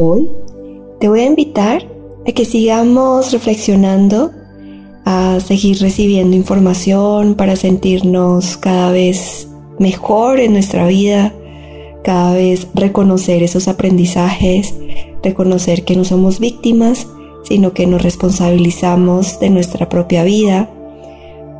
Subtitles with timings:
[0.00, 0.30] Hoy
[1.00, 1.82] te voy a invitar
[2.24, 4.30] a que sigamos reflexionando,
[5.04, 9.48] a seguir recibiendo información para sentirnos cada vez
[9.80, 11.34] mejor en nuestra vida,
[12.04, 14.72] cada vez reconocer esos aprendizajes,
[15.24, 17.08] reconocer que no somos víctimas,
[17.42, 20.70] sino que nos responsabilizamos de nuestra propia vida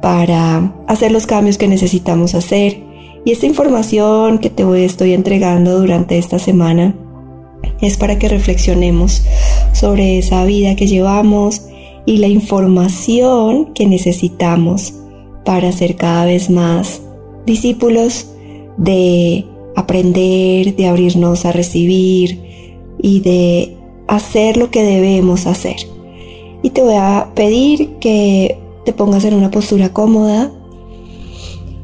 [0.01, 2.85] para hacer los cambios que necesitamos hacer.
[3.25, 6.95] Y esta información que te voy, estoy entregando durante esta semana
[7.81, 9.23] es para que reflexionemos
[9.73, 11.63] sobre esa vida que llevamos
[12.07, 14.95] y la información que necesitamos
[15.45, 17.03] para ser cada vez más
[17.47, 18.31] discípulos
[18.77, 19.45] de
[19.77, 22.41] aprender, de abrirnos a recibir
[23.01, 23.77] y de
[24.09, 25.77] hacer lo que debemos hacer.
[26.63, 30.51] Y te voy a pedir que te pongas en una postura cómoda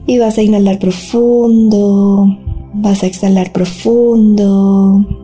[0.07, 2.37] y vas a inhalar profundo,
[2.73, 5.24] vas a exhalar profundo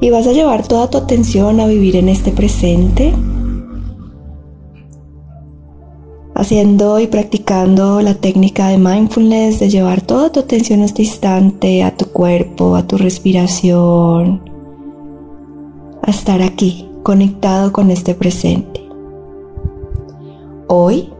[0.00, 3.12] y vas a llevar toda tu atención a vivir en este presente,
[6.34, 11.82] haciendo y practicando la técnica de mindfulness, de llevar toda tu atención a este instante,
[11.82, 14.42] a tu cuerpo, a tu respiración,
[16.02, 18.88] a estar aquí, conectado con este presente.
[20.68, 21.12] Hoy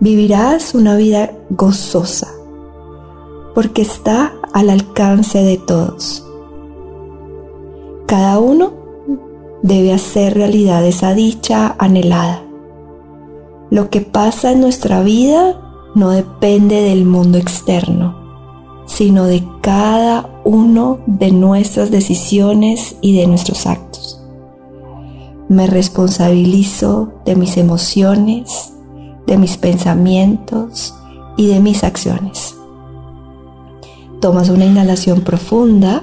[0.00, 2.28] vivirás una vida gozosa,
[3.54, 6.24] porque está al alcance de todos.
[8.10, 8.72] Cada uno
[9.62, 12.42] debe hacer realidad esa dicha anhelada.
[13.70, 15.60] Lo que pasa en nuestra vida
[15.94, 18.16] no depende del mundo externo,
[18.84, 24.20] sino de cada uno de nuestras decisiones y de nuestros actos.
[25.48, 28.72] Me responsabilizo de mis emociones,
[29.28, 30.96] de mis pensamientos
[31.36, 32.56] y de mis acciones.
[34.20, 36.02] Tomas una inhalación profunda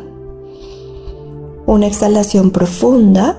[1.68, 3.38] una exhalación profunda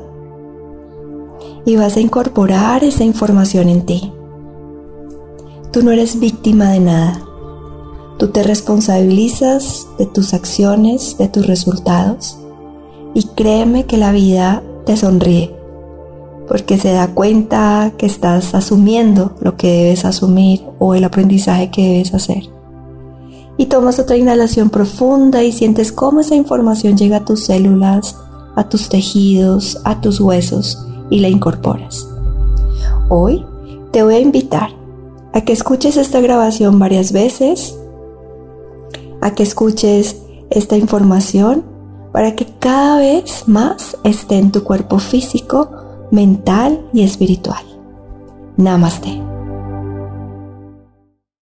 [1.64, 4.12] y vas a incorporar esa información en ti.
[5.72, 7.20] Tú no eres víctima de nada.
[8.18, 12.38] Tú te responsabilizas de tus acciones, de tus resultados
[13.14, 15.58] y créeme que la vida te sonríe
[16.48, 21.82] porque se da cuenta que estás asumiendo lo que debes asumir o el aprendizaje que
[21.82, 22.57] debes hacer.
[23.58, 28.16] Y tomas otra inhalación profunda y sientes cómo esa información llega a tus células,
[28.56, 30.78] a tus tejidos, a tus huesos
[31.10, 32.08] y la incorporas.
[33.10, 33.44] Hoy
[33.90, 34.70] te voy a invitar
[35.32, 37.76] a que escuches esta grabación varias veces,
[39.20, 40.16] a que escuches
[40.50, 41.64] esta información
[42.12, 45.70] para que cada vez más esté en tu cuerpo físico,
[46.10, 47.64] mental y espiritual.
[48.56, 49.37] Namaste.